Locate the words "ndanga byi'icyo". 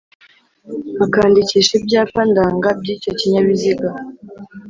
2.29-3.11